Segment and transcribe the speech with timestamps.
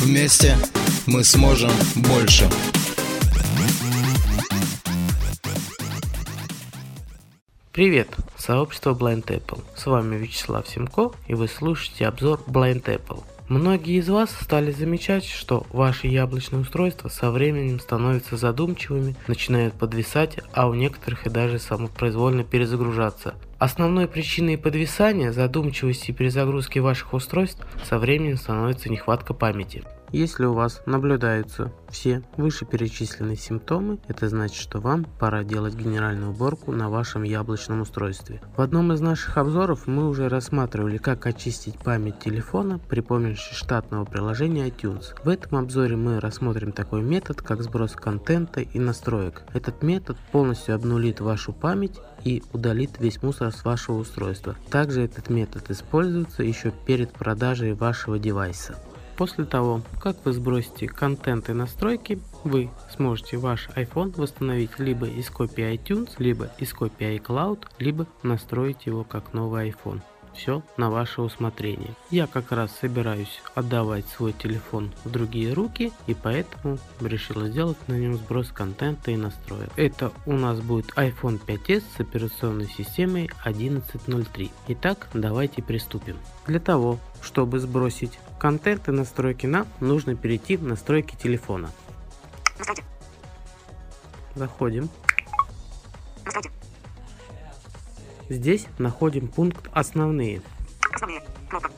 [0.00, 0.56] Вместе
[1.06, 2.48] мы сможем больше.
[7.70, 8.08] Привет,
[8.38, 9.62] сообщество Blind Apple.
[9.76, 13.22] С вами Вячеслав Семко и вы слушаете обзор Blind Apple.
[13.50, 20.38] Многие из вас стали замечать, что ваши яблочные устройства со временем становятся задумчивыми, начинают подвисать,
[20.52, 23.34] а у некоторых и даже самопроизвольно перезагружаться.
[23.58, 29.82] Основной причиной подвисания, задумчивости и перезагрузки ваших устройств со временем становится нехватка памяти.
[30.12, 36.72] Если у вас наблюдаются все вышеперечисленные симптомы, это значит, что вам пора делать генеральную уборку
[36.72, 38.40] на вашем яблочном устройстве.
[38.56, 44.04] В одном из наших обзоров мы уже рассматривали, как очистить память телефона при помощи штатного
[44.04, 45.14] приложения iTunes.
[45.22, 49.42] В этом обзоре мы рассмотрим такой метод, как сброс контента и настроек.
[49.54, 54.56] Этот метод полностью обнулит вашу память и удалит весь мусор с вашего устройства.
[54.70, 58.74] Также этот метод используется еще перед продажей вашего девайса.
[59.20, 65.28] После того, как вы сбросите контент и настройки, вы сможете ваш iPhone восстановить либо из
[65.28, 70.00] копии iTunes, либо из копии iCloud, либо настроить его как новый iPhone.
[70.34, 71.94] Все на ваше усмотрение.
[72.10, 77.94] Я как раз собираюсь отдавать свой телефон в другие руки, и поэтому решила сделать на
[77.94, 79.70] нем сброс контента и настроек.
[79.76, 84.50] Это у нас будет iPhone 5s с операционной системой 11.03.
[84.68, 86.16] Итак, давайте приступим.
[86.46, 91.70] Для того, чтобы сбросить контент и настройки нам, нужно перейти в настройки телефона.
[94.34, 94.88] Заходим.
[98.30, 100.40] Здесь находим пункт «Основные».
[100.94, 101.20] Основные.
[101.48, 101.70] Кнопка.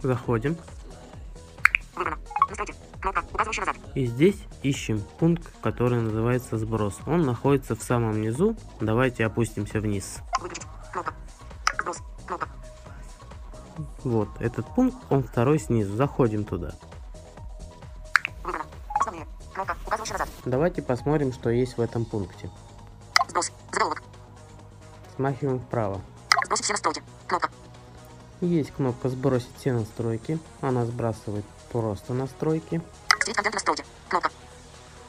[0.00, 0.56] Заходим.
[3.00, 3.76] Кнопка, назад.
[3.96, 7.00] И здесь ищем пункт, который называется «Сброс».
[7.04, 8.56] Он находится в самом низу.
[8.80, 10.20] Давайте опустимся вниз.
[14.04, 15.96] Вот, этот пункт, он второй снизу.
[15.96, 16.76] Заходим туда.
[20.44, 22.48] Давайте посмотрим, что есть в этом пункте.
[23.28, 23.50] Сброс.
[23.72, 24.01] Заголовок.
[25.16, 26.00] Смахиваем вправо.
[26.44, 27.02] Сбросить все настройки.
[27.26, 27.50] Кнопка.
[28.40, 30.38] Есть кнопка «Сбросить все настройки».
[30.60, 32.82] Она сбрасывает просто настройки.
[33.20, 33.84] Стереть контент настройки.
[34.08, 34.30] Кнопка.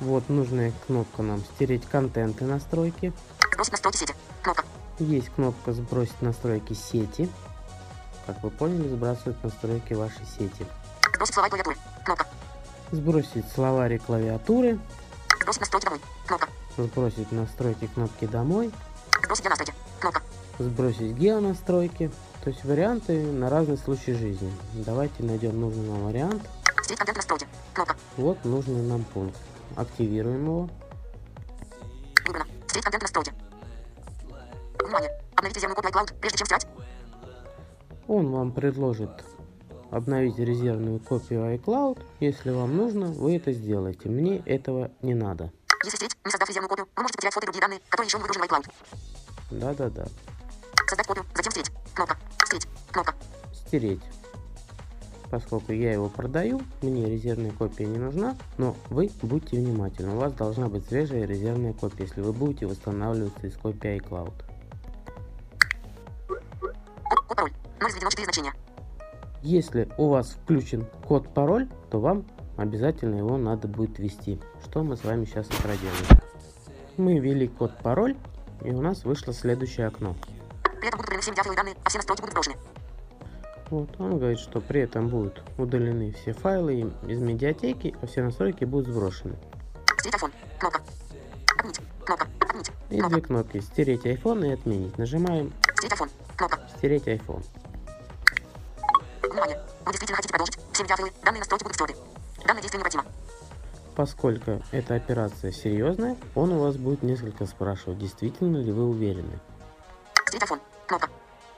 [0.00, 3.12] Вот нужная кнопка нам «Стереть контент и настройки».
[3.52, 4.14] Сбросить настройки сети.
[4.42, 4.64] Кнопка.
[4.98, 7.30] Есть кнопка «Сбросить настройки сети».
[8.26, 10.66] Как вы поняли, сбрасывает настройки вашей сети.
[11.12, 11.78] Сбросить слова и клавиатуры.
[12.04, 12.26] Кнопка.
[12.90, 14.78] Сбросить словарь и клавиатуры.
[15.40, 16.00] Сбросить настройки домой.
[16.26, 16.48] Кнопка.
[16.76, 18.72] Сбросить настройки кнопки «Домой».
[19.22, 19.74] Сбросить настройки.
[20.04, 20.22] Кнопка.
[20.58, 22.10] Сбросить геонастройки.
[22.42, 24.52] То есть варианты на разные случаи жизни.
[24.74, 26.42] Давайте найдем нужный нам вариант.
[26.82, 27.46] Стереть контент настройки.
[27.72, 27.96] Кнопка.
[28.18, 29.38] Вот нужный нам пункт.
[29.76, 30.70] Активируем его.
[32.26, 32.46] Выбрано.
[32.66, 33.32] Стереть контент настройки.
[34.78, 35.10] Внимание.
[35.36, 36.66] Обновите резервную копию iCloud, прежде чем стирать.
[38.06, 39.24] Он вам предложит
[39.90, 41.98] обновить резервную копию iCloud.
[42.20, 44.10] Если вам нужно, вы это сделаете.
[44.10, 45.50] Мне этого не надо.
[45.82, 48.18] Если стереть, не создав резервную копию, вы можете потерять фото и другие данные, которые еще
[48.18, 49.13] не выгружены в iCloud.
[49.58, 50.06] Да-да-да.
[50.88, 51.72] Создать копию, затем стереть.
[51.94, 52.16] Кнопка.
[52.44, 52.68] Стереть.
[52.90, 53.14] Кнопка.
[53.52, 54.02] Стереть.
[55.30, 60.14] Поскольку я его продаю, мне резервная копия не нужна, но вы будьте внимательны.
[60.14, 64.32] У вас должна быть свежая резервная копия, если вы будете восстанавливаться из копии iCloud.
[67.08, 67.52] Код, код пароль.
[67.80, 68.52] 0 изведено 4 значения.
[69.42, 72.24] Если у вас включен код-пароль, то вам
[72.56, 76.20] обязательно его надо будет ввести, что мы с вами сейчас и проделаем.
[76.96, 78.16] Мы ввели код-пароль,
[78.62, 80.16] и у нас вышло следующее окно.
[80.80, 82.56] При этом будут удалены все медиафайлы и данные, а все настройки будут брошены.
[83.70, 88.64] Вот, он говорит, что при этом будут удалены все файлы из медиатеки, а все настройки
[88.64, 89.36] будут сброшены.
[89.98, 90.32] Стереть iPhone.
[90.58, 90.82] Кнопка.
[91.56, 91.80] Отменить.
[92.04, 92.28] Кнопка.
[92.40, 92.70] Отменить.
[92.90, 94.98] И две кнопки «Стереть iPhone» и «Отменить».
[94.98, 96.10] Нажимаем Стереть iPhone.
[96.36, 96.60] Кнопка.
[96.76, 97.44] «Стереть iPhone».
[99.22, 99.58] Внимание.
[99.84, 100.58] Вы действительно хотите продолжить.
[100.72, 101.94] Все медиафайлы, данные настройки будут стерты.
[102.46, 103.04] Данное действие необратимо.
[103.94, 109.38] Поскольку эта операция серьезная, он у вас будет несколько спрашивать, действительно ли вы уверены.
[110.26, 110.60] Стереть iPhone.
[110.86, 111.08] Кнопка.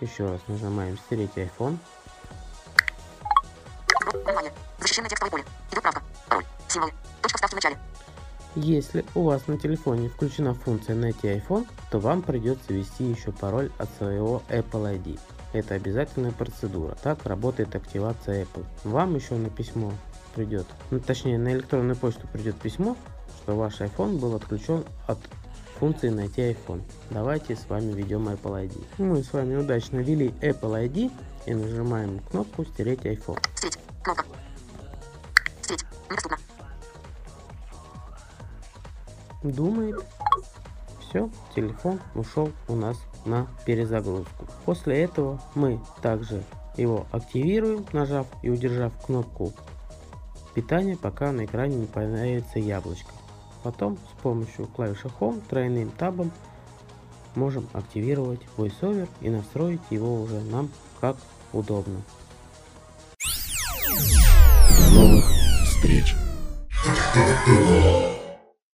[0.00, 1.78] Еще раз нажимаем «Стереть iPhone».
[4.24, 4.52] Внимание.
[4.80, 5.44] Защищенное текстовое поле.
[5.72, 6.02] Идет правка.
[6.28, 6.44] Пароль.
[6.68, 6.92] Символы.
[7.22, 7.78] Точка вставки в начале.
[8.54, 13.70] Если у вас на телефоне включена функция «Найти iPhone», то вам придется ввести еще пароль
[13.78, 15.18] от своего Apple ID.
[15.54, 16.96] Это обязательная процедура.
[17.02, 18.64] Так работает активация Apple.
[18.84, 19.92] Вам еще на письмо
[20.36, 22.94] придет, ну, точнее на электронную почту придет письмо,
[23.38, 25.18] что ваш iPhone был отключен от
[25.78, 26.82] функции найти iPhone.
[27.10, 28.84] Давайте с вами введем Apple ID.
[28.98, 31.10] Мы с вами удачно ввели Apple ID
[31.46, 33.38] и нажимаем кнопку «Стереть iPhone».
[33.54, 33.78] Стереть.
[34.02, 34.26] Кнопка.
[35.62, 35.86] Стереть.
[36.10, 36.38] Недоступно.
[39.42, 40.04] Думает.
[41.00, 44.46] Все, телефон ушел у нас на перезагрузку.
[44.66, 46.42] После этого мы также
[46.76, 49.54] его активируем, нажав и удержав кнопку
[50.56, 53.12] питания, пока на экране не появится яблочко.
[53.62, 56.32] Потом с помощью клавиши Home тройным табом
[57.34, 61.16] можем активировать VoiceOver и настроить его уже нам как
[61.52, 62.00] удобно.
[64.78, 65.24] До новых
[65.66, 66.16] встреч!